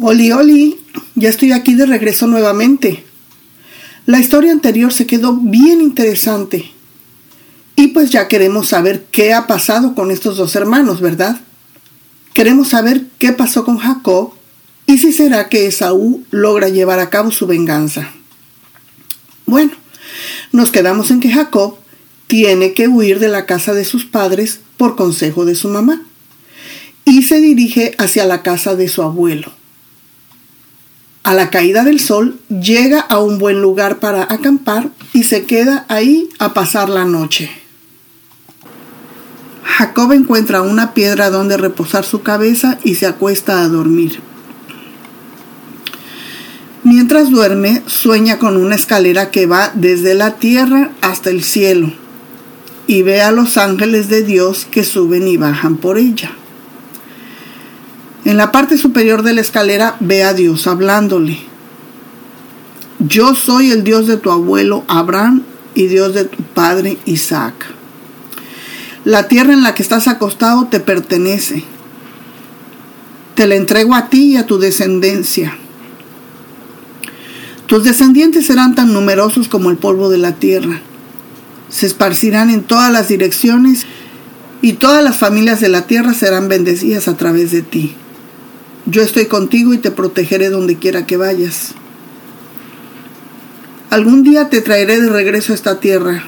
Oli, 0.00 0.32
Oli, 0.32 0.80
ya 1.14 1.28
estoy 1.28 1.52
aquí 1.52 1.74
de 1.74 1.86
regreso 1.86 2.26
nuevamente. 2.26 3.04
La 4.06 4.18
historia 4.18 4.50
anterior 4.50 4.92
se 4.92 5.06
quedó 5.06 5.36
bien 5.36 5.80
interesante. 5.80 6.72
Y 7.76 7.88
pues 7.88 8.10
ya 8.10 8.26
queremos 8.26 8.68
saber 8.68 9.06
qué 9.12 9.32
ha 9.32 9.46
pasado 9.46 9.94
con 9.94 10.10
estos 10.10 10.36
dos 10.36 10.56
hermanos, 10.56 11.00
¿verdad? 11.00 11.40
Queremos 12.32 12.68
saber 12.68 13.06
qué 13.18 13.32
pasó 13.32 13.64
con 13.64 13.78
Jacob 13.78 14.32
y 14.86 14.98
si 14.98 15.12
será 15.12 15.48
que 15.48 15.66
Esaú 15.66 16.24
logra 16.30 16.68
llevar 16.68 16.98
a 16.98 17.10
cabo 17.10 17.30
su 17.30 17.46
venganza. 17.46 18.10
Bueno, 19.46 19.72
nos 20.50 20.70
quedamos 20.70 21.10
en 21.12 21.20
que 21.20 21.30
Jacob 21.30 21.78
tiene 22.26 22.74
que 22.74 22.88
huir 22.88 23.20
de 23.20 23.28
la 23.28 23.46
casa 23.46 23.74
de 23.74 23.84
sus 23.84 24.04
padres 24.04 24.60
por 24.76 24.96
consejo 24.96 25.44
de 25.44 25.54
su 25.54 25.68
mamá 25.68 26.02
y 27.04 27.22
se 27.22 27.40
dirige 27.40 27.94
hacia 27.98 28.24
la 28.26 28.42
casa 28.42 28.74
de 28.74 28.88
su 28.88 29.02
abuelo. 29.02 29.52
A 31.24 31.32
la 31.32 31.48
caída 31.48 31.84
del 31.84 32.00
sol 32.00 32.38
llega 32.50 33.00
a 33.00 33.18
un 33.18 33.38
buen 33.38 33.62
lugar 33.62 33.98
para 33.98 34.24
acampar 34.24 34.90
y 35.14 35.24
se 35.24 35.46
queda 35.46 35.86
ahí 35.88 36.28
a 36.38 36.52
pasar 36.52 36.90
la 36.90 37.06
noche. 37.06 37.50
Jacob 39.64 40.12
encuentra 40.12 40.60
una 40.60 40.92
piedra 40.92 41.30
donde 41.30 41.56
reposar 41.56 42.04
su 42.04 42.22
cabeza 42.22 42.78
y 42.84 42.96
se 42.96 43.06
acuesta 43.06 43.62
a 43.62 43.68
dormir. 43.68 44.20
Mientras 46.82 47.30
duerme, 47.30 47.82
sueña 47.86 48.38
con 48.38 48.58
una 48.58 48.74
escalera 48.74 49.30
que 49.30 49.46
va 49.46 49.72
desde 49.74 50.12
la 50.12 50.32
tierra 50.36 50.90
hasta 51.00 51.30
el 51.30 51.42
cielo 51.42 51.90
y 52.86 53.00
ve 53.00 53.22
a 53.22 53.32
los 53.32 53.56
ángeles 53.56 54.10
de 54.10 54.22
Dios 54.22 54.66
que 54.70 54.84
suben 54.84 55.26
y 55.26 55.38
bajan 55.38 55.78
por 55.78 55.96
ella. 55.96 56.32
En 58.24 58.38
la 58.38 58.52
parte 58.52 58.78
superior 58.78 59.22
de 59.22 59.34
la 59.34 59.42
escalera 59.42 59.96
ve 60.00 60.22
a 60.22 60.32
Dios 60.32 60.66
hablándole. 60.66 61.38
Yo 62.98 63.34
soy 63.34 63.70
el 63.70 63.84
Dios 63.84 64.06
de 64.06 64.16
tu 64.16 64.30
abuelo 64.30 64.82
Abraham 64.88 65.42
y 65.74 65.88
Dios 65.88 66.14
de 66.14 66.24
tu 66.24 66.42
padre 66.42 66.96
Isaac. 67.04 67.54
La 69.04 69.28
tierra 69.28 69.52
en 69.52 69.62
la 69.62 69.74
que 69.74 69.82
estás 69.82 70.08
acostado 70.08 70.68
te 70.68 70.80
pertenece. 70.80 71.64
Te 73.34 73.46
la 73.46 73.56
entrego 73.56 73.94
a 73.94 74.08
ti 74.08 74.32
y 74.32 74.36
a 74.38 74.46
tu 74.46 74.58
descendencia. 74.58 75.58
Tus 77.66 77.84
descendientes 77.84 78.46
serán 78.46 78.74
tan 78.74 78.94
numerosos 78.94 79.48
como 79.48 79.68
el 79.68 79.76
polvo 79.76 80.08
de 80.08 80.18
la 80.18 80.32
tierra. 80.32 80.80
Se 81.68 81.84
esparcirán 81.84 82.48
en 82.48 82.62
todas 82.62 82.90
las 82.90 83.08
direcciones 83.08 83.84
y 84.62 84.74
todas 84.74 85.04
las 85.04 85.18
familias 85.18 85.60
de 85.60 85.68
la 85.68 85.86
tierra 85.86 86.14
serán 86.14 86.48
bendecidas 86.48 87.06
a 87.06 87.18
través 87.18 87.50
de 87.50 87.60
ti. 87.60 87.96
Yo 88.86 89.02
estoy 89.02 89.26
contigo 89.26 89.72
y 89.72 89.78
te 89.78 89.90
protegeré 89.90 90.50
donde 90.50 90.76
quiera 90.76 91.06
que 91.06 91.16
vayas. 91.16 91.74
Algún 93.90 94.22
día 94.22 94.50
te 94.50 94.60
traeré 94.60 95.00
de 95.00 95.08
regreso 95.08 95.52
a 95.52 95.54
esta 95.54 95.80
tierra. 95.80 96.24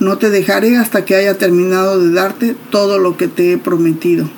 No 0.00 0.18
te 0.18 0.30
dejaré 0.30 0.76
hasta 0.76 1.04
que 1.04 1.14
haya 1.14 1.38
terminado 1.38 2.00
de 2.00 2.12
darte 2.12 2.56
todo 2.70 2.98
lo 2.98 3.16
que 3.16 3.28
te 3.28 3.52
he 3.52 3.58
prometido. 3.58 4.28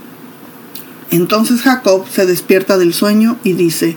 Entonces 1.10 1.62
Jacob 1.62 2.04
se 2.10 2.26
despierta 2.26 2.76
del 2.76 2.92
sueño 2.92 3.38
y 3.42 3.54
dice, 3.54 3.96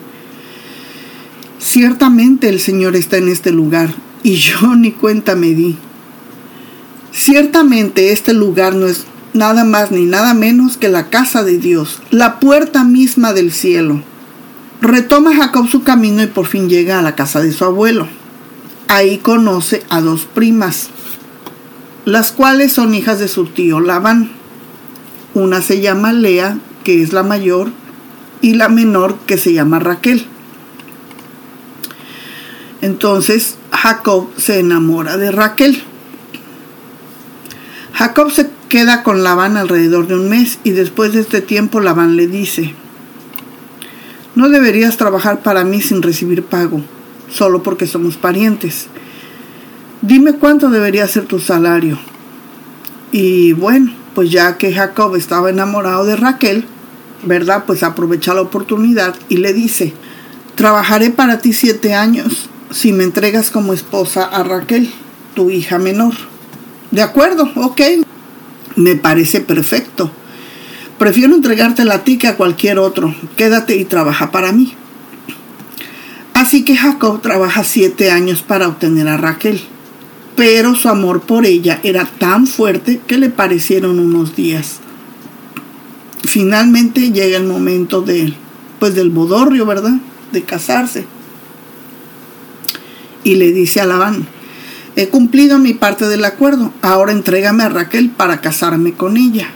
Ciertamente 1.59 2.47
el 2.47 2.61
Señor 2.61 2.95
está 2.95 3.17
en 3.17 3.27
este 3.27 3.51
lugar 3.51 3.93
y 4.23 4.35
yo 4.35 4.75
ni 4.75 4.91
cuenta 4.91 5.35
me 5.35 5.47
di. 5.47 5.77
Ciertamente 7.11 8.13
este 8.13 8.33
lugar 8.33 8.75
no 8.75 8.87
es 8.87 9.05
nada 9.33 9.63
más 9.63 9.91
ni 9.91 10.05
nada 10.05 10.33
menos 10.33 10.77
que 10.77 10.89
la 10.89 11.09
casa 11.09 11.43
de 11.43 11.57
Dios, 11.57 12.01
la 12.11 12.39
puerta 12.39 12.83
misma 12.83 13.33
del 13.33 13.51
cielo. 13.51 14.01
Retoma 14.81 15.35
Jacob 15.35 15.67
su 15.69 15.83
camino 15.83 16.23
y 16.23 16.27
por 16.27 16.45
fin 16.45 16.69
llega 16.69 16.99
a 16.99 17.01
la 17.01 17.15
casa 17.15 17.41
de 17.41 17.51
su 17.51 17.65
abuelo. 17.65 18.07
Ahí 18.87 19.17
conoce 19.17 19.83
a 19.89 20.01
dos 20.01 20.25
primas, 20.25 20.89
las 22.05 22.31
cuales 22.31 22.73
son 22.73 22.95
hijas 22.95 23.19
de 23.19 23.27
su 23.27 23.45
tío 23.45 23.79
Labán. 23.79 24.31
Una 25.33 25.61
se 25.61 25.81
llama 25.81 26.13
Lea, 26.13 26.57
que 26.83 27.03
es 27.03 27.13
la 27.13 27.23
mayor, 27.23 27.71
y 28.41 28.53
la 28.53 28.69
menor, 28.69 29.17
que 29.27 29.37
se 29.37 29.53
llama 29.53 29.79
Raquel. 29.79 30.25
Entonces 32.81 33.57
Jacob 33.71 34.29
se 34.37 34.59
enamora 34.59 35.17
de 35.17 35.31
Raquel. 35.31 35.83
Jacob 37.93 38.31
se 38.31 38.49
queda 38.69 39.03
con 39.03 39.23
Labán 39.23 39.57
alrededor 39.57 40.07
de 40.07 40.15
un 40.15 40.29
mes 40.29 40.59
y 40.63 40.71
después 40.71 41.11
de 41.11 41.21
este 41.21 41.41
tiempo 41.41 41.79
Labán 41.81 42.15
le 42.15 42.27
dice, 42.27 42.73
no 44.35 44.47
deberías 44.47 44.95
trabajar 44.95 45.41
para 45.41 45.63
mí 45.63 45.81
sin 45.81 46.01
recibir 46.01 46.43
pago, 46.43 46.81
solo 47.29 47.63
porque 47.63 47.87
somos 47.87 48.15
parientes. 48.15 48.87
Dime 50.01 50.33
cuánto 50.33 50.69
debería 50.69 51.07
ser 51.07 51.25
tu 51.25 51.39
salario. 51.39 51.99
Y 53.11 53.53
bueno, 53.53 53.91
pues 54.15 54.31
ya 54.31 54.57
que 54.57 54.73
Jacob 54.73 55.15
estaba 55.15 55.49
enamorado 55.49 56.05
de 56.05 56.15
Raquel, 56.15 56.65
¿verdad? 57.23 57.65
Pues 57.65 57.83
aprovecha 57.83 58.33
la 58.33 58.41
oportunidad 58.41 59.15
y 59.27 59.37
le 59.37 59.51
dice, 59.53 59.93
trabajaré 60.55 61.09
para 61.09 61.39
ti 61.39 61.51
siete 61.51 61.95
años 61.95 62.49
si 62.71 62.93
me 62.93 63.03
entregas 63.03 63.49
como 63.49 63.73
esposa 63.73 64.25
a 64.25 64.43
Raquel, 64.43 64.89
tu 65.35 65.49
hija 65.49 65.79
menor. 65.79 66.13
De 66.91 67.01
acuerdo, 67.01 67.49
ok, 67.55 67.81
me 68.79 68.95
parece 68.95 69.41
perfecto. 69.41 70.09
Prefiero 70.97 71.35
entregártela 71.35 71.95
a 71.95 72.03
ti 72.05 72.17
que 72.17 72.27
a 72.27 72.37
cualquier 72.37 72.79
otro. 72.79 73.13
Quédate 73.35 73.75
y 73.75 73.83
trabaja 73.83 74.31
para 74.31 74.53
mí. 74.53 74.73
Así 76.33 76.63
que 76.63 76.77
Jacob 76.77 77.21
trabaja 77.21 77.65
siete 77.65 78.09
años 78.09 78.41
para 78.41 78.69
obtener 78.69 79.09
a 79.09 79.17
Raquel. 79.17 79.61
Pero 80.37 80.75
su 80.75 80.87
amor 80.87 81.21
por 81.21 81.45
ella 81.45 81.81
era 81.83 82.05
tan 82.05 82.47
fuerte 82.47 83.01
que 83.05 83.17
le 83.17 83.29
parecieron 83.29 83.99
unos 83.99 84.37
días. 84.37 84.79
Finalmente 86.23 87.11
llega 87.11 87.37
el 87.37 87.45
momento 87.45 88.01
de, 88.01 88.33
pues 88.79 88.95
del 88.95 89.09
bodorrio, 89.09 89.65
¿verdad? 89.65 89.99
De 90.31 90.43
casarse. 90.43 91.05
Y 93.25 93.35
le 93.35 93.51
dice 93.51 93.81
a 93.81 93.85
Labán, 93.85 94.25
He 94.99 95.07
cumplido 95.07 95.59
mi 95.59 95.73
parte 95.73 96.09
del 96.09 96.25
acuerdo. 96.25 96.73
Ahora 96.81 97.13
entrégame 97.13 97.63
a 97.63 97.69
Raquel 97.69 98.09
para 98.09 98.41
casarme 98.41 98.95
con 98.95 99.15
ella. 99.15 99.47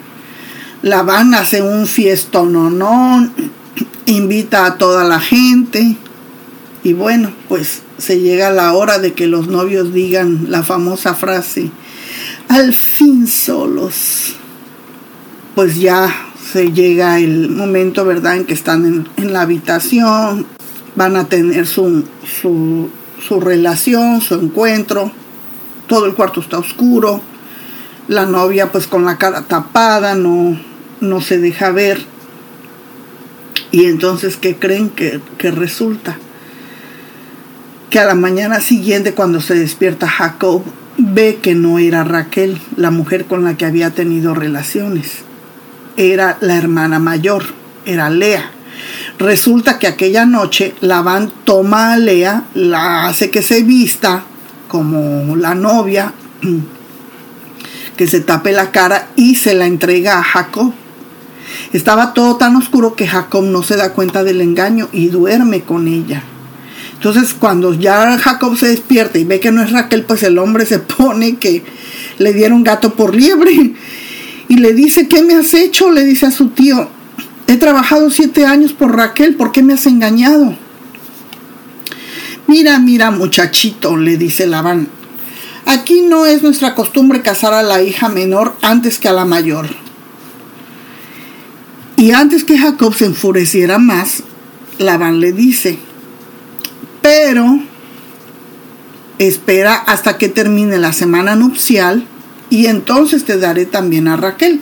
Labán 0.81 1.33
hace 1.33 1.61
un 1.61 1.85
fiestón, 1.85 2.53
no, 2.79 3.29
invita 4.05 4.65
a 4.65 4.77
toda 4.77 5.03
la 5.03 5.19
gente. 5.19 5.97
Y 6.85 6.93
bueno, 6.93 7.33
pues 7.49 7.81
se 7.97 8.21
llega 8.21 8.51
la 8.51 8.71
hora 8.71 8.99
de 8.99 9.11
que 9.11 9.27
los 9.27 9.49
novios 9.49 9.93
digan 9.93 10.45
la 10.47 10.63
famosa 10.63 11.13
frase, 11.13 11.71
al 12.47 12.71
fin 12.71 13.27
solos. 13.27 14.35
Pues 15.55 15.75
ya 15.75 16.09
se 16.53 16.71
llega 16.71 17.19
el 17.19 17.49
momento, 17.49 18.05
¿verdad?, 18.05 18.37
en 18.37 18.45
que 18.45 18.53
están 18.53 18.85
en, 18.85 19.09
en 19.17 19.33
la 19.33 19.41
habitación, 19.41 20.45
van 20.95 21.17
a 21.17 21.27
tener 21.27 21.67
su, 21.67 22.05
su, 22.41 22.89
su 23.21 23.41
relación, 23.41 24.21
su 24.21 24.35
encuentro 24.35 25.11
todo 25.93 26.07
el 26.07 26.15
cuarto 26.15 26.39
está 26.39 26.57
oscuro, 26.57 27.21
la 28.07 28.25
novia 28.25 28.71
pues 28.71 28.87
con 28.87 29.05
la 29.05 29.19
cara 29.19 29.43
tapada, 29.43 30.15
no, 30.15 30.59
no 31.01 31.21
se 31.21 31.37
deja 31.37 31.69
ver. 31.69 32.03
Y 33.69 33.85
entonces, 33.85 34.35
¿qué 34.35 34.55
creen 34.55 34.89
que, 34.89 35.21
resulta? 35.51 36.17
Que 37.91 37.99
a 37.99 38.05
la 38.05 38.15
mañana 38.15 38.59
siguiente, 38.59 39.13
cuando 39.13 39.39
se 39.39 39.53
despierta 39.53 40.07
Jacob, 40.07 40.63
ve 40.97 41.37
que 41.43 41.53
no 41.53 41.77
era 41.77 42.03
Raquel, 42.03 42.59
la 42.75 42.89
mujer 42.89 43.25
con 43.25 43.43
la 43.43 43.55
que 43.55 43.67
había 43.67 43.91
tenido 43.91 44.33
relaciones. 44.33 45.17
Era 45.95 46.39
la 46.41 46.57
hermana 46.57 46.97
mayor, 46.97 47.43
era 47.85 48.09
Lea. 48.09 48.49
Resulta 49.19 49.77
que 49.77 49.85
aquella 49.85 50.25
noche 50.25 50.73
Labán 50.81 51.31
toma 51.43 51.93
a 51.93 51.97
Lea, 51.97 52.45
la 52.55 53.05
hace 53.05 53.29
que 53.29 53.43
se 53.43 53.61
vista 53.61 54.25
como 54.73 55.35
la 55.35 55.53
novia, 55.53 56.15
que 57.95 58.07
se 58.07 58.21
tape 58.21 58.53
la 58.53 58.71
cara 58.71 59.09
y 59.15 59.35
se 59.35 59.53
la 59.53 59.67
entrega 59.67 60.17
a 60.17 60.23
Jacob. 60.23 60.73
Estaba 61.73 62.15
todo 62.15 62.37
tan 62.37 62.55
oscuro 62.55 62.95
que 62.95 63.07
Jacob 63.07 63.43
no 63.43 63.61
se 63.61 63.75
da 63.75 63.93
cuenta 63.93 64.23
del 64.23 64.41
engaño 64.41 64.89
y 64.91 65.09
duerme 65.09 65.61
con 65.61 65.87
ella. 65.87 66.23
Entonces 66.95 67.35
cuando 67.35 67.75
ya 67.75 68.17
Jacob 68.17 68.57
se 68.57 68.69
despierta 68.69 69.19
y 69.19 69.25
ve 69.25 69.39
que 69.39 69.51
no 69.51 69.61
es 69.61 69.71
Raquel, 69.71 70.05
pues 70.05 70.23
el 70.23 70.39
hombre 70.39 70.65
se 70.65 70.79
pone 70.79 71.35
que 71.35 71.63
le 72.17 72.33
dieron 72.33 72.63
gato 72.63 72.95
por 72.95 73.15
liebre 73.15 73.75
y 74.47 74.55
le 74.55 74.73
dice, 74.73 75.07
¿qué 75.07 75.21
me 75.21 75.35
has 75.35 75.53
hecho? 75.53 75.91
Le 75.91 76.03
dice 76.03 76.25
a 76.25 76.31
su 76.31 76.47
tío, 76.47 76.89
he 77.45 77.57
trabajado 77.57 78.09
siete 78.09 78.47
años 78.47 78.73
por 78.73 78.95
Raquel, 78.95 79.35
¿por 79.35 79.51
qué 79.51 79.61
me 79.61 79.73
has 79.73 79.85
engañado? 79.85 80.55
Mira, 82.47 82.77
mira, 82.79 83.11
muchachito, 83.11 83.95
le 83.95 84.17
dice 84.17 84.47
Labán, 84.47 84.87
aquí 85.65 86.01
no 86.01 86.25
es 86.25 86.43
nuestra 86.43 86.75
costumbre 86.75 87.21
casar 87.21 87.53
a 87.53 87.63
la 87.63 87.81
hija 87.81 88.09
menor 88.09 88.55
antes 88.61 88.99
que 88.99 89.07
a 89.07 89.13
la 89.13 89.25
mayor. 89.25 89.67
Y 91.95 92.11
antes 92.11 92.43
que 92.43 92.57
Jacob 92.57 92.93
se 92.93 93.05
enfureciera 93.05 93.77
más, 93.77 94.23
Labán 94.77 95.19
le 95.19 95.31
dice, 95.31 95.77
pero 97.01 97.59
espera 99.19 99.75
hasta 99.75 100.17
que 100.17 100.27
termine 100.27 100.77
la 100.79 100.91
semana 100.91 101.35
nupcial 101.35 102.05
y 102.49 102.65
entonces 102.65 103.23
te 103.25 103.37
daré 103.37 103.65
también 103.65 104.07
a 104.07 104.17
Raquel, 104.17 104.61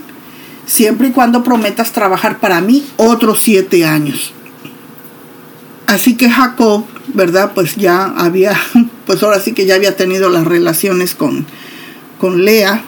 siempre 0.66 1.10
y 1.10 1.12
cuando 1.12 1.44
prometas 1.44 1.92
trabajar 1.92 2.40
para 2.40 2.62
mí 2.62 2.86
otros 2.98 3.40
siete 3.42 3.86
años. 3.86 4.34
Así 5.88 6.16
que 6.16 6.30
Jacob, 6.30 6.86
¿verdad? 7.14 7.52
Pues 7.54 7.76
ya 7.76 8.06
había, 8.06 8.56
pues 9.06 9.24
ahora 9.24 9.40
sí 9.40 9.54
que 9.54 9.66
ya 9.66 9.76
había 9.76 9.96
tenido 9.96 10.30
las 10.30 10.46
relaciones 10.46 11.16
con, 11.16 11.46
con 12.20 12.46
Lea. 12.46 12.84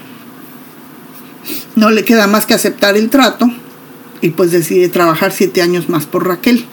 No 1.76 1.90
le 1.90 2.06
queda 2.06 2.28
más 2.28 2.46
que 2.46 2.54
aceptar 2.54 2.96
el 2.98 3.10
trato 3.10 3.52
y 4.22 4.30
pues 4.30 4.52
decide 4.52 4.90
trabajar 4.90 5.32
siete 5.32 5.62
años 5.62 5.90
más 5.90 6.06
por 6.06 6.28
Raquel. 6.28 6.66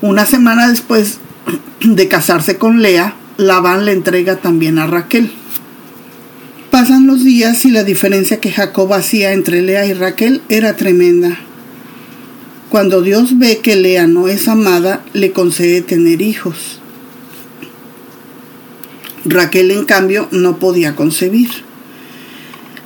Una 0.00 0.24
semana 0.24 0.68
después 0.68 1.18
de 1.80 2.08
casarse 2.08 2.56
con 2.56 2.82
Lea, 2.82 3.14
Labán 3.36 3.84
le 3.84 3.92
entrega 3.92 4.36
también 4.36 4.78
a 4.78 4.86
Raquel. 4.86 5.32
Pasan 6.70 7.06
los 7.06 7.24
días 7.24 7.64
y 7.64 7.70
la 7.70 7.84
diferencia 7.84 8.40
que 8.40 8.52
Jacob 8.52 8.92
hacía 8.94 9.32
entre 9.32 9.60
Lea 9.60 9.86
y 9.86 9.92
Raquel 9.92 10.40
era 10.48 10.76
tremenda. 10.76 11.38
Cuando 12.70 13.02
Dios 13.02 13.36
ve 13.36 13.58
que 13.58 13.74
Lea 13.74 14.06
no 14.06 14.28
es 14.28 14.46
amada, 14.46 15.04
le 15.12 15.32
concede 15.32 15.82
tener 15.82 16.22
hijos. 16.22 16.78
Raquel, 19.24 19.72
en 19.72 19.84
cambio, 19.84 20.28
no 20.30 20.58
podía 20.58 20.94
concebir. 20.94 21.50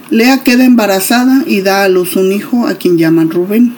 Lea 0.08 0.42
queda 0.42 0.64
embarazada 0.64 1.44
y 1.46 1.60
da 1.60 1.84
a 1.84 1.90
luz 1.90 2.16
un 2.16 2.32
hijo 2.32 2.66
a 2.66 2.76
quien 2.76 2.96
llaman 2.96 3.30
Rubén. 3.30 3.74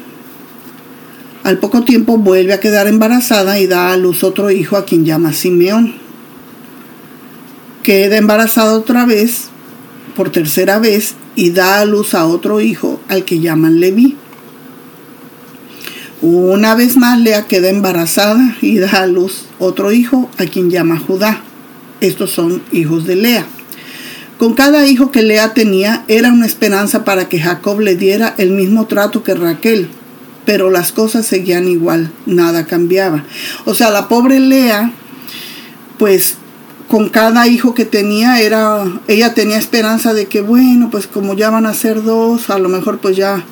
Al 1.42 1.58
poco 1.58 1.82
tiempo 1.82 2.18
vuelve 2.18 2.52
a 2.52 2.60
quedar 2.60 2.86
embarazada 2.86 3.58
y 3.58 3.66
da 3.66 3.92
a 3.92 3.96
luz 3.96 4.22
otro 4.22 4.52
hijo 4.52 4.76
a 4.76 4.84
quien 4.84 5.04
llama 5.04 5.32
Simeón. 5.32 5.94
Queda 7.82 8.16
embarazada 8.16 8.78
otra 8.78 9.06
vez, 9.06 9.48
por 10.14 10.30
tercera 10.30 10.78
vez, 10.78 11.16
y 11.34 11.50
da 11.50 11.80
a 11.80 11.84
luz 11.84 12.14
a 12.14 12.26
otro 12.26 12.60
hijo 12.60 13.00
al 13.08 13.24
que 13.24 13.40
llaman 13.40 13.80
Leví. 13.80 14.16
Una 16.22 16.74
vez 16.74 16.96
más 16.96 17.20
Lea 17.20 17.46
queda 17.46 17.68
embarazada 17.68 18.56
y 18.62 18.78
da 18.78 19.02
a 19.02 19.06
luz 19.06 19.44
otro 19.58 19.92
hijo 19.92 20.30
a 20.38 20.46
quien 20.46 20.70
llama 20.70 20.98
Judá. 20.98 21.42
Estos 22.00 22.30
son 22.30 22.62
hijos 22.72 23.06
de 23.06 23.16
Lea. 23.16 23.44
Con 24.38 24.54
cada 24.54 24.86
hijo 24.86 25.10
que 25.10 25.22
Lea 25.22 25.52
tenía 25.52 26.04
era 26.08 26.32
una 26.32 26.46
esperanza 26.46 27.04
para 27.04 27.28
que 27.28 27.38
Jacob 27.38 27.80
le 27.80 27.96
diera 27.96 28.34
el 28.38 28.52
mismo 28.52 28.86
trato 28.86 29.22
que 29.22 29.34
Raquel, 29.34 29.88
pero 30.46 30.70
las 30.70 30.90
cosas 30.90 31.26
seguían 31.26 31.68
igual, 31.68 32.10
nada 32.24 32.66
cambiaba. 32.66 33.24
O 33.66 33.74
sea, 33.74 33.90
la 33.90 34.08
pobre 34.08 34.40
Lea, 34.40 34.92
pues 35.98 36.36
con 36.88 37.10
cada 37.10 37.46
hijo 37.46 37.74
que 37.74 37.84
tenía 37.84 38.40
era, 38.40 38.84
ella 39.06 39.34
tenía 39.34 39.58
esperanza 39.58 40.14
de 40.14 40.26
que 40.26 40.40
bueno, 40.40 40.88
pues 40.90 41.06
como 41.06 41.34
ya 41.34 41.50
van 41.50 41.66
a 41.66 41.74
ser 41.74 42.02
dos, 42.02 42.48
a 42.48 42.58
lo 42.58 42.70
mejor 42.70 43.00
pues 43.00 43.16
ya 43.16 43.44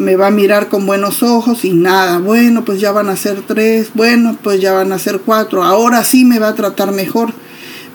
me 0.00 0.16
va 0.16 0.28
a 0.28 0.30
mirar 0.30 0.68
con 0.68 0.86
buenos 0.86 1.22
ojos 1.22 1.64
y 1.64 1.72
nada, 1.72 2.18
bueno, 2.18 2.64
pues 2.64 2.80
ya 2.80 2.90
van 2.90 3.08
a 3.08 3.16
ser 3.16 3.42
tres, 3.46 3.90
bueno, 3.94 4.36
pues 4.42 4.60
ya 4.60 4.72
van 4.72 4.92
a 4.92 4.98
ser 4.98 5.20
cuatro, 5.20 5.62
ahora 5.62 6.02
sí 6.04 6.24
me 6.24 6.38
va 6.38 6.48
a 6.48 6.54
tratar 6.54 6.92
mejor. 6.92 7.32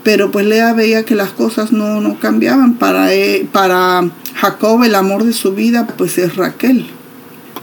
Pero 0.04 0.30
pues 0.30 0.46
Lea 0.46 0.74
veía 0.74 1.04
que 1.04 1.16
las 1.16 1.32
cosas 1.32 1.72
no, 1.72 2.00
no 2.00 2.20
cambiaban. 2.20 2.76
Para, 2.76 3.12
eh, 3.12 3.48
para 3.52 4.08
Jacob 4.36 4.84
el 4.84 4.94
amor 4.94 5.24
de 5.24 5.34
su 5.34 5.56
vida 5.56 5.88
pues 5.98 6.20
es 6.20 6.36
Raquel. 6.36 6.86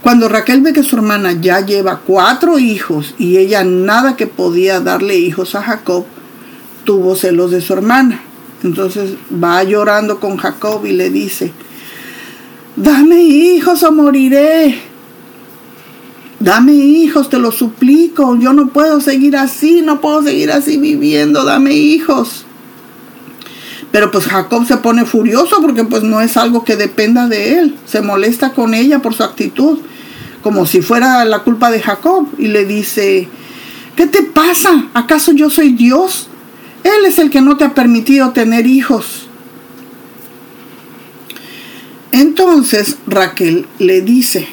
Cuando 0.02 0.28
Raquel 0.28 0.60
ve 0.60 0.72
que 0.72 0.82
su 0.82 0.96
hermana 0.96 1.32
ya 1.40 1.60
lleva 1.64 2.00
cuatro 2.04 2.58
hijos 2.58 3.14
y 3.16 3.36
ella 3.36 3.62
nada 3.62 4.16
que 4.16 4.26
podía 4.26 4.80
darle 4.80 5.16
hijos 5.16 5.54
a 5.54 5.62
Jacob, 5.62 6.04
tuvo 6.82 7.14
celos 7.14 7.52
de 7.52 7.60
su 7.60 7.74
hermana. 7.74 8.20
Entonces 8.64 9.12
va 9.32 9.62
llorando 9.62 10.18
con 10.18 10.36
Jacob 10.36 10.84
y 10.84 10.92
le 10.92 11.10
dice, 11.10 11.52
dame 12.76 13.22
hijos 13.22 13.82
o 13.82 13.92
moriré. 13.92 14.80
Dame 16.40 16.72
hijos, 16.72 17.30
te 17.30 17.38
lo 17.38 17.52
suplico. 17.52 18.36
Yo 18.36 18.52
no 18.52 18.69
puedo 18.69 19.00
seguir 19.00 19.36
así, 19.36 19.82
no 19.82 20.00
puedo 20.00 20.22
seguir 20.22 20.50
así 20.50 20.76
viviendo. 20.76 21.44
Dame 21.44 21.74
hijos. 21.74 22.44
Pero 23.92 24.10
pues 24.10 24.26
Jacob 24.26 24.66
se 24.66 24.78
pone 24.78 25.04
furioso 25.04 25.60
porque 25.60 25.84
pues 25.84 26.02
no 26.02 26.20
es 26.20 26.36
algo 26.36 26.64
que 26.64 26.76
dependa 26.76 27.28
de 27.28 27.58
él. 27.58 27.76
Se 27.86 28.00
molesta 28.02 28.52
con 28.52 28.74
ella 28.74 29.00
por 29.00 29.14
su 29.14 29.22
actitud 29.22 29.78
como 30.42 30.66
si 30.66 30.82
fuera 30.82 31.24
la 31.24 31.38
culpa 31.40 31.70
de 31.70 31.80
Jacob, 31.80 32.26
y 32.36 32.48
le 32.48 32.66
dice, 32.66 33.28
¿qué 33.96 34.06
te 34.06 34.22
pasa? 34.22 34.88
¿Acaso 34.92 35.32
yo 35.32 35.48
soy 35.48 35.72
Dios? 35.72 36.28
Él 36.84 37.06
es 37.06 37.19
el 37.19 37.30
que 37.30 37.40
no 37.40 37.56
te 37.56 37.64
ha 37.64 37.74
permitido 37.74 38.32
tener 38.32 38.66
hijos. 38.66 39.28
Entonces 42.12 42.96
Raquel 43.06 43.66
le 43.78 44.02
dice, 44.02 44.46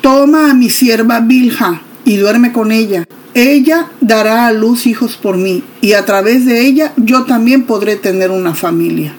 toma 0.00 0.50
a 0.50 0.54
mi 0.54 0.70
sierva 0.70 1.20
Bilja 1.20 1.80
y 2.04 2.16
duerme 2.16 2.52
con 2.52 2.72
ella. 2.72 3.04
Ella 3.34 3.90
dará 4.00 4.46
a 4.46 4.52
luz 4.52 4.86
hijos 4.86 5.16
por 5.16 5.36
mí 5.36 5.62
y 5.80 5.92
a 5.92 6.04
través 6.04 6.46
de 6.46 6.60
ella 6.60 6.92
yo 6.96 7.24
también 7.24 7.64
podré 7.64 7.96
tener 7.96 8.30
una 8.30 8.54
familia. 8.54 9.14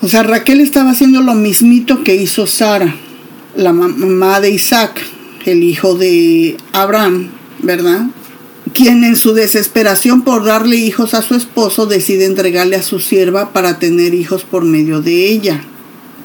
O 0.00 0.08
sea, 0.08 0.22
Raquel 0.22 0.60
estaba 0.60 0.90
haciendo 0.90 1.20
lo 1.20 1.34
mismito 1.34 2.04
que 2.04 2.14
hizo 2.14 2.46
Sara 2.46 2.94
la 3.58 3.72
mamá 3.72 4.40
de 4.40 4.50
Isaac, 4.50 5.02
el 5.44 5.64
hijo 5.64 5.96
de 5.96 6.56
Abraham, 6.72 7.28
¿verdad? 7.60 8.06
Quien 8.74 9.04
en 9.04 9.16
su 9.16 9.34
desesperación 9.34 10.22
por 10.22 10.44
darle 10.44 10.76
hijos 10.76 11.14
a 11.14 11.22
su 11.22 11.34
esposo 11.34 11.86
decide 11.86 12.24
entregarle 12.24 12.76
a 12.76 12.82
su 12.82 12.98
sierva 12.98 13.52
para 13.52 13.78
tener 13.78 14.14
hijos 14.14 14.44
por 14.44 14.64
medio 14.64 15.00
de 15.00 15.26
ella. 15.26 15.62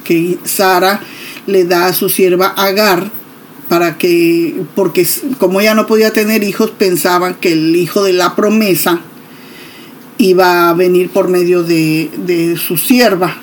Que 0.04 0.38
Sara 0.44 1.01
le 1.48 1.66
da 1.66 1.88
a 1.88 1.94
su 1.94 2.10
sierva 2.10 2.48
Agar 2.48 3.10
para 3.69 3.98
que, 3.98 4.63
porque 4.75 5.07
como 5.40 5.62
ella 5.62 5.74
no 5.74 5.88
podía 5.88 6.12
tener 6.12 6.44
hijos, 6.44 6.72
pensaban 6.72 7.36
que 7.36 7.54
el 7.54 7.75
hijo 7.75 8.04
de 8.04 8.13
la 8.13 8.36
promesa 8.36 9.01
iba 10.18 10.69
a 10.69 10.74
venir 10.74 11.10
por 11.10 11.28
medio 11.28 11.63
de, 11.63 12.57
su 12.57 12.78
sierva, 12.78 13.36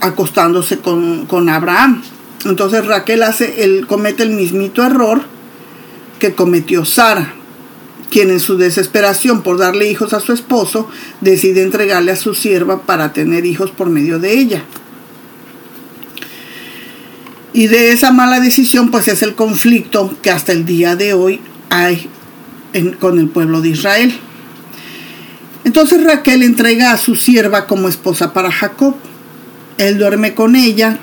acostándose 0.00 0.78
con, 0.78 1.26
con 1.26 1.48
Abraham. 1.48 2.02
Entonces 2.46 2.84
Raquel 2.86 3.22
hace 3.22 3.64
el, 3.64 3.86
comete 3.86 4.22
el 4.22 4.30
mismito 4.30 4.82
error 4.82 5.22
que 6.18 6.34
cometió 6.34 6.84
Sara, 6.84 7.34
quien 8.10 8.30
en 8.30 8.40
su 8.40 8.56
desesperación 8.56 9.42
por 9.42 9.58
darle 9.58 9.90
hijos 9.90 10.12
a 10.12 10.20
su 10.20 10.32
esposo 10.32 10.88
decide 11.20 11.62
entregarle 11.62 12.12
a 12.12 12.16
su 12.16 12.34
sierva 12.34 12.82
para 12.82 13.12
tener 13.12 13.46
hijos 13.46 13.70
por 13.70 13.88
medio 13.88 14.18
de 14.18 14.38
ella. 14.38 14.64
Y 17.52 17.68
de 17.68 17.92
esa 17.92 18.12
mala 18.12 18.40
decisión 18.40 18.90
pues 18.90 19.08
es 19.08 19.22
el 19.22 19.34
conflicto 19.34 20.14
que 20.22 20.30
hasta 20.30 20.52
el 20.52 20.66
día 20.66 20.94
de 20.94 21.14
hoy 21.14 21.40
hay 21.70 22.08
con 23.00 23.18
el 23.18 23.28
pueblo 23.28 23.60
de 23.62 23.70
Israel. 23.70 24.14
Entonces 25.64 26.04
Raquel 26.04 26.42
entrega 26.42 26.92
a 26.92 26.98
su 26.98 27.16
sierva 27.16 27.66
como 27.66 27.88
esposa 27.88 28.32
para 28.32 28.52
Jacob. 28.52 28.94
Él 29.78 29.98
duerme 29.98 30.34
con 30.34 30.54
ella, 30.54 30.98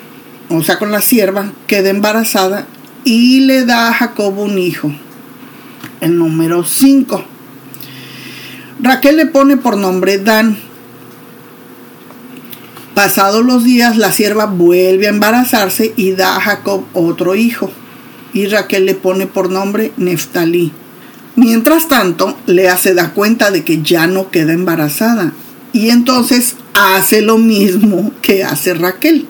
o 0.50 0.64
sea, 0.64 0.80
con 0.80 0.92
la 0.92 1.02
sierva, 1.02 1.52
queda 1.68 1.90
embarazada 1.90 2.68
y 3.04 3.42
le 3.42 3.66
da 3.66 3.90
a 3.90 3.94
Jacob 3.94 4.38
un 4.38 4.58
hijo, 4.58 4.92
el 6.04 6.18
número 6.18 6.64
5. 6.64 7.24
Raquel 8.82 9.16
le 9.18 9.26
pone 9.26 9.58
por 9.58 9.78
nombre 9.78 10.18
Dan. 10.20 10.58
Pasados 12.94 13.44
los 13.44 13.64
días, 13.64 13.98
la 13.98 14.12
sierva 14.12 14.46
vuelve 14.46 15.08
a 15.08 15.12
embarazarse 15.12 15.94
y 15.96 16.12
da 16.12 16.36
a 16.36 16.42
Jacob 16.42 16.84
otro 16.94 17.36
hijo. 17.36 17.72
Y 18.34 18.48
Raquel 18.48 18.86
le 18.86 18.96
pone 18.96 19.28
por 19.28 19.50
nombre 19.50 19.94
Neftalí. 19.98 20.72
Mientras 21.36 21.88
tanto, 21.88 22.38
Lea 22.46 22.78
se 22.78 22.94
da 22.94 23.14
cuenta 23.14 23.50
de 23.50 23.64
que 23.64 23.82
ya 23.82 24.06
no 24.06 24.30
queda 24.30 24.54
embarazada. 24.54 25.32
Y 25.72 25.90
entonces 25.90 26.56
hace 26.74 27.22
lo 27.22 27.38
mismo 27.38 28.12
que 28.22 28.44
hace 28.44 28.74
Raquel 28.74 29.28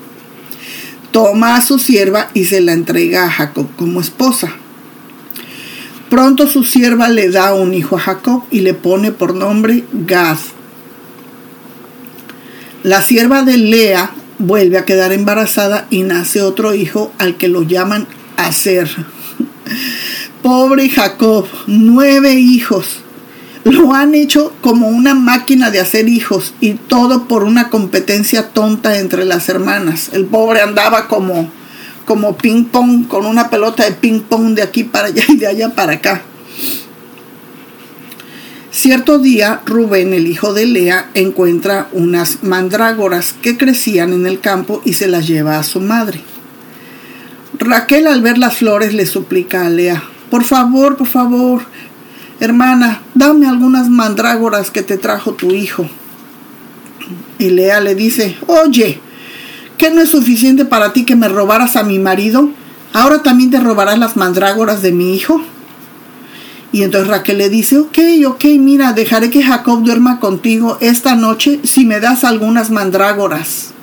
toma 1.11 1.55
a 1.55 1.61
su 1.61 1.77
sierva 1.77 2.31
y 2.33 2.45
se 2.45 2.59
la 2.59 2.73
entrega 2.73 3.25
a 3.25 3.31
Jacob 3.31 3.67
como 3.77 4.01
esposa. 4.01 4.51
Pronto 6.13 6.45
su 6.45 6.63
sierva 6.63 7.09
le 7.09 7.31
da 7.31 7.55
un 7.55 7.73
hijo 7.73 7.95
a 7.95 7.99
Jacob 7.99 8.43
y 8.51 8.59
le 8.59 8.75
pone 8.75 9.11
por 9.11 9.33
nombre 9.33 9.83
Gad. 9.93 10.37
La 12.83 13.01
sierva 13.01 13.41
de 13.41 13.57
Lea 13.57 14.11
vuelve 14.37 14.77
a 14.77 14.85
quedar 14.85 15.11
embarazada 15.11 15.87
y 15.89 16.03
nace 16.03 16.43
otro 16.43 16.75
hijo 16.75 17.11
al 17.17 17.35
que 17.37 17.47
lo 17.47 17.63
llaman 17.63 18.05
Aser. 18.37 18.87
Pobre 20.43 20.87
Jacob, 20.87 21.47
nueve 21.65 22.35
hijos 22.35 22.99
lo 23.63 23.95
han 23.95 24.13
hecho 24.13 24.53
como 24.61 24.89
una 24.89 25.15
máquina 25.15 25.71
de 25.71 25.79
hacer 25.79 26.07
hijos 26.07 26.53
y 26.59 26.73
todo 26.75 27.27
por 27.27 27.43
una 27.43 27.71
competencia 27.71 28.49
tonta 28.49 28.99
entre 28.99 29.25
las 29.25 29.49
hermanas. 29.49 30.11
El 30.13 30.25
pobre 30.25 30.61
andaba 30.61 31.07
como, 31.07 31.49
como 32.05 32.37
ping 32.37 32.65
pong, 32.65 33.07
con 33.07 33.25
una 33.25 33.49
pelota 33.49 33.85
de 33.85 33.91
ping 33.91 34.21
pong 34.21 34.55
de 34.55 34.61
aquí 34.61 34.83
para 34.83 35.07
allá 35.07 35.23
y 35.27 35.37
de 35.37 35.47
allá 35.47 35.69
para 35.69 35.93
acá. 35.93 36.21
Cierto 38.71 39.19
día, 39.19 39.61
Rubén, 39.65 40.13
el 40.13 40.27
hijo 40.27 40.53
de 40.53 40.65
Lea, 40.65 41.09
encuentra 41.13 41.89
unas 41.91 42.43
mandrágoras 42.43 43.33
que 43.33 43.55
crecían 43.55 44.13
en 44.13 44.25
el 44.25 44.39
campo 44.39 44.81
y 44.83 44.93
se 44.93 45.07
las 45.07 45.27
lleva 45.27 45.59
a 45.59 45.63
su 45.63 45.79
madre. 45.79 46.21
Raquel 47.59 48.07
al 48.07 48.23
ver 48.23 48.39
las 48.39 48.57
flores 48.57 48.93
le 48.93 49.05
suplica 49.05 49.65
a 49.65 49.69
Lea, 49.69 50.03
por 50.31 50.43
favor, 50.43 50.97
por 50.97 51.05
favor, 51.05 51.61
hermana, 52.39 53.03
dame 53.13 53.47
algunas 53.47 53.89
mandrágoras 53.89 54.71
que 54.71 54.81
te 54.81 54.97
trajo 54.97 55.33
tu 55.33 55.51
hijo. 55.51 55.87
Y 57.37 57.51
Lea 57.51 57.79
le 57.79 57.93
dice, 57.93 58.35
oye, 58.47 58.99
¿qué 59.77 59.91
no 59.91 60.01
es 60.01 60.09
suficiente 60.09 60.65
para 60.65 60.93
ti 60.93 61.05
que 61.05 61.15
me 61.15 61.27
robaras 61.27 61.75
a 61.75 61.83
mi 61.83 61.99
marido? 61.99 62.49
¿Ahora 62.93 63.23
también 63.23 63.51
te 63.51 63.59
robarás 63.59 63.97
las 63.97 64.15
mandrágoras 64.15 64.81
de 64.81 64.91
mi 64.91 65.15
hijo? 65.15 65.41
Y 66.71 66.81
entonces 66.81 67.07
Raquel 67.07 67.37
le 67.37 67.49
dice, 67.49 67.77
ok, 67.77 67.99
ok, 68.27 68.45
mira, 68.59 68.93
dejaré 68.93 69.29
que 69.29 69.43
Jacob 69.43 69.83
duerma 69.83 70.19
contigo 70.19 70.77
esta 70.81 71.15
noche 71.15 71.59
si 71.63 71.85
me 71.85 71.99
das 71.99 72.23
algunas 72.23 72.71
mandrágoras. 72.71 73.73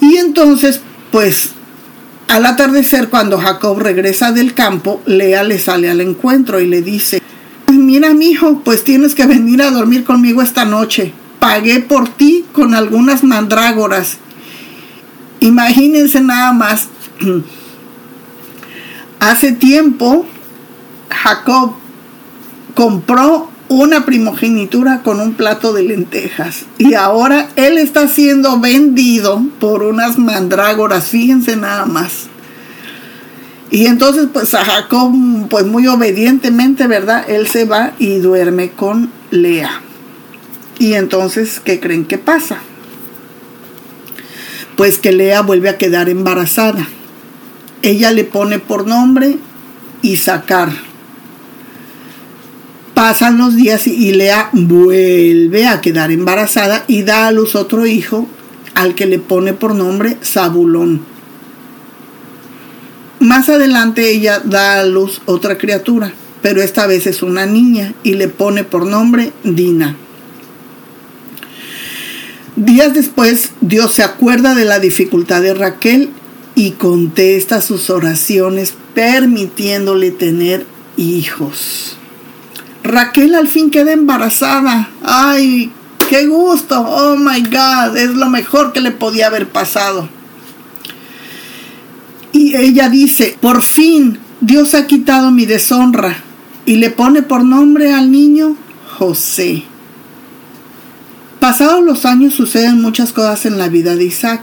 Y 0.00 0.16
entonces, 0.16 0.80
pues, 1.10 1.50
al 2.28 2.44
atardecer, 2.44 3.08
cuando 3.08 3.38
Jacob 3.38 3.78
regresa 3.78 4.32
del 4.32 4.52
campo, 4.52 5.00
Lea 5.06 5.42
le 5.42 5.58
sale 5.58 5.90
al 5.90 6.02
encuentro 6.02 6.60
y 6.60 6.66
le 6.66 6.82
dice, 6.82 7.22
mira, 7.68 8.12
mi 8.12 8.30
hijo, 8.30 8.60
pues 8.64 8.84
tienes 8.84 9.14
que 9.14 9.26
venir 9.26 9.62
a 9.62 9.70
dormir 9.70 10.04
conmigo 10.04 10.42
esta 10.42 10.64
noche. 10.64 11.12
Pagué 11.42 11.80
por 11.80 12.08
ti 12.08 12.44
con 12.52 12.72
algunas 12.72 13.24
mandrágoras. 13.24 14.18
Imagínense 15.40 16.20
nada 16.20 16.52
más. 16.52 16.86
Hace 19.18 19.50
tiempo 19.50 20.24
Jacob 21.10 21.72
compró 22.76 23.50
una 23.66 24.06
primogenitura 24.06 25.02
con 25.02 25.18
un 25.18 25.34
plato 25.34 25.72
de 25.72 25.82
lentejas 25.82 26.66
y 26.78 26.94
ahora 26.94 27.48
él 27.56 27.76
está 27.76 28.06
siendo 28.06 28.60
vendido 28.60 29.42
por 29.58 29.82
unas 29.82 30.18
mandrágoras, 30.18 31.08
fíjense 31.08 31.56
nada 31.56 31.86
más. 31.86 32.28
Y 33.68 33.86
entonces 33.86 34.28
pues 34.32 34.54
a 34.54 34.64
Jacob 34.64 35.12
pues 35.50 35.66
muy 35.66 35.88
obedientemente, 35.88 36.86
¿verdad? 36.86 37.28
Él 37.28 37.48
se 37.48 37.64
va 37.64 37.94
y 37.98 38.18
duerme 38.18 38.70
con 38.70 39.10
Lea. 39.32 39.82
Y 40.82 40.94
entonces, 40.94 41.60
¿qué 41.64 41.78
creen 41.78 42.06
que 42.06 42.18
pasa? 42.18 42.58
Pues 44.76 44.98
que 44.98 45.12
Lea 45.12 45.40
vuelve 45.42 45.68
a 45.68 45.78
quedar 45.78 46.08
embarazada. 46.08 46.88
Ella 47.82 48.10
le 48.10 48.24
pone 48.24 48.58
por 48.58 48.88
nombre 48.88 49.38
Isaacar 50.02 50.72
Pasan 52.94 53.38
los 53.38 53.54
días 53.54 53.86
y 53.86 54.10
Lea 54.10 54.50
vuelve 54.50 55.68
a 55.68 55.80
quedar 55.80 56.10
embarazada 56.10 56.84
y 56.88 57.04
da 57.04 57.28
a 57.28 57.30
luz 57.30 57.54
otro 57.54 57.86
hijo 57.86 58.26
al 58.74 58.96
que 58.96 59.06
le 59.06 59.20
pone 59.20 59.52
por 59.52 59.76
nombre 59.76 60.18
Zabulón. 60.24 61.02
Más 63.20 63.48
adelante 63.48 64.10
ella 64.10 64.40
da 64.40 64.80
a 64.80 64.84
luz 64.84 65.22
otra 65.26 65.58
criatura, 65.58 66.12
pero 66.42 66.60
esta 66.60 66.88
vez 66.88 67.06
es 67.06 67.22
una 67.22 67.46
niña 67.46 67.94
y 68.02 68.14
le 68.14 68.26
pone 68.26 68.64
por 68.64 68.84
nombre 68.84 69.32
Dina. 69.44 69.96
Días 72.56 72.92
después, 72.92 73.52
Dios 73.62 73.92
se 73.92 74.02
acuerda 74.02 74.54
de 74.54 74.66
la 74.66 74.78
dificultad 74.78 75.40
de 75.40 75.54
Raquel 75.54 76.10
y 76.54 76.72
contesta 76.72 77.62
sus 77.62 77.88
oraciones 77.88 78.74
permitiéndole 78.94 80.10
tener 80.10 80.66
hijos. 80.98 81.96
Raquel 82.84 83.34
al 83.34 83.48
fin 83.48 83.70
queda 83.70 83.92
embarazada. 83.92 84.90
¡Ay, 85.02 85.72
qué 86.10 86.26
gusto! 86.26 86.78
¡Oh, 86.78 87.16
my 87.16 87.42
God! 87.42 87.96
Es 87.96 88.10
lo 88.10 88.28
mejor 88.28 88.72
que 88.72 88.82
le 88.82 88.90
podía 88.90 89.28
haber 89.28 89.48
pasado. 89.48 90.08
Y 92.32 92.54
ella 92.56 92.90
dice, 92.90 93.36
por 93.40 93.62
fin 93.62 94.18
Dios 94.42 94.74
ha 94.74 94.86
quitado 94.86 95.30
mi 95.30 95.46
deshonra 95.46 96.16
y 96.66 96.76
le 96.76 96.90
pone 96.90 97.22
por 97.22 97.44
nombre 97.44 97.94
al 97.94 98.10
niño 98.10 98.56
José. 98.98 99.64
Pasados 101.42 101.82
los 101.82 102.06
años 102.06 102.34
suceden 102.34 102.80
muchas 102.80 103.12
cosas 103.12 103.46
en 103.46 103.58
la 103.58 103.68
vida 103.68 103.96
de 103.96 104.04
Isaac. 104.04 104.42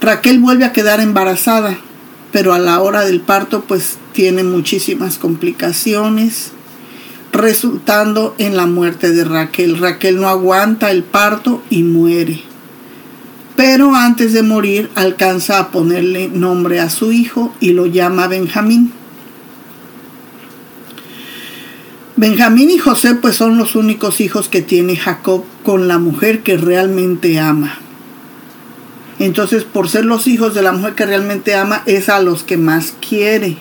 Raquel 0.00 0.40
vuelve 0.40 0.64
a 0.64 0.72
quedar 0.72 0.98
embarazada, 0.98 1.78
pero 2.32 2.54
a 2.54 2.58
la 2.58 2.80
hora 2.80 3.04
del 3.04 3.20
parto 3.20 3.62
pues 3.62 3.98
tiene 4.12 4.42
muchísimas 4.42 5.16
complicaciones 5.16 6.50
resultando 7.30 8.34
en 8.38 8.56
la 8.56 8.66
muerte 8.66 9.12
de 9.12 9.22
Raquel. 9.22 9.78
Raquel 9.78 10.20
no 10.20 10.28
aguanta 10.28 10.90
el 10.90 11.04
parto 11.04 11.62
y 11.70 11.84
muere. 11.84 12.42
Pero 13.54 13.94
antes 13.94 14.32
de 14.32 14.42
morir 14.42 14.90
alcanza 14.96 15.60
a 15.60 15.70
ponerle 15.70 16.26
nombre 16.26 16.80
a 16.80 16.90
su 16.90 17.12
hijo 17.12 17.54
y 17.60 17.74
lo 17.74 17.86
llama 17.86 18.26
Benjamín. 18.26 18.92
Benjamín 22.18 22.68
y 22.68 22.78
José 22.78 23.14
pues 23.14 23.36
son 23.36 23.58
los 23.58 23.76
únicos 23.76 24.20
hijos 24.20 24.48
que 24.48 24.60
tiene 24.60 24.96
Jacob 24.96 25.44
con 25.64 25.86
la 25.86 25.98
mujer 25.98 26.42
que 26.42 26.56
realmente 26.56 27.38
ama. 27.38 27.78
Entonces 29.20 29.62
por 29.62 29.88
ser 29.88 30.04
los 30.04 30.26
hijos 30.26 30.52
de 30.52 30.62
la 30.62 30.72
mujer 30.72 30.96
que 30.96 31.06
realmente 31.06 31.54
ama 31.54 31.84
es 31.86 32.08
a 32.08 32.20
los 32.20 32.42
que 32.42 32.56
más 32.56 32.92
quiere. 33.08 33.56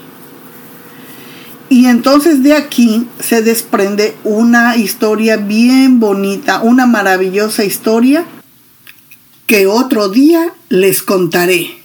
Y 1.69 1.85
entonces 1.85 2.41
de 2.41 2.53
aquí 2.53 3.05
se 3.19 3.43
desprende 3.43 4.15
una 4.23 4.75
historia 4.75 5.37
bien 5.37 5.99
bonita, 5.99 6.63
una 6.63 6.87
maravillosa 6.87 7.63
historia 7.63 8.25
que 9.45 9.67
otro 9.67 10.09
día 10.09 10.51
les 10.69 11.03
contaré. 11.03 11.77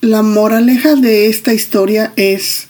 La 0.00 0.22
moraleja 0.22 0.94
de 0.94 1.26
esta 1.26 1.52
historia 1.52 2.14
es 2.16 2.69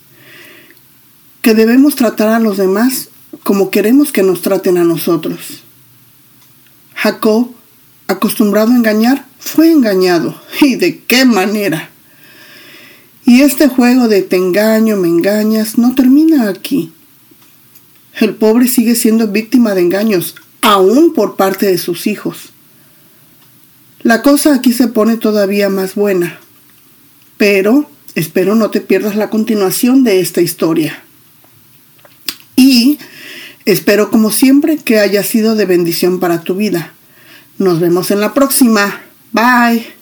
que 1.42 1.54
debemos 1.54 1.96
tratar 1.96 2.28
a 2.28 2.40
los 2.40 2.56
demás 2.56 3.08
como 3.42 3.70
queremos 3.70 4.12
que 4.12 4.22
nos 4.22 4.42
traten 4.42 4.78
a 4.78 4.84
nosotros. 4.84 5.62
Jacob, 6.94 7.52
acostumbrado 8.06 8.72
a 8.72 8.76
engañar, 8.76 9.26
fue 9.38 9.70
engañado. 9.70 10.40
¿Y 10.60 10.76
de 10.76 11.02
qué 11.04 11.24
manera? 11.24 11.90
Y 13.24 13.42
este 13.42 13.68
juego 13.68 14.08
de 14.08 14.22
te 14.22 14.36
engaño, 14.36 14.96
me 14.96 15.08
engañas, 15.08 15.78
no 15.78 15.94
termina 15.94 16.48
aquí. 16.48 16.92
El 18.18 18.34
pobre 18.34 18.68
sigue 18.68 18.96
siendo 18.96 19.28
víctima 19.28 19.74
de 19.74 19.82
engaños, 19.82 20.34
aún 20.62 21.14
por 21.14 21.36
parte 21.36 21.66
de 21.66 21.78
sus 21.78 22.06
hijos. 22.06 22.50
La 24.02 24.22
cosa 24.22 24.54
aquí 24.54 24.72
se 24.72 24.88
pone 24.88 25.16
todavía 25.16 25.68
más 25.68 25.94
buena. 25.94 26.40
Pero 27.36 27.88
espero 28.14 28.54
no 28.54 28.70
te 28.70 28.80
pierdas 28.80 29.16
la 29.16 29.30
continuación 29.30 30.04
de 30.04 30.20
esta 30.20 30.40
historia. 30.40 31.02
Y 32.60 32.98
espero 33.64 34.10
como 34.10 34.30
siempre 34.30 34.76
que 34.76 34.98
haya 34.98 35.22
sido 35.22 35.54
de 35.54 35.64
bendición 35.64 36.20
para 36.20 36.42
tu 36.42 36.56
vida. 36.56 36.92
Nos 37.56 37.80
vemos 37.80 38.10
en 38.10 38.20
la 38.20 38.34
próxima. 38.34 39.00
Bye. 39.32 39.99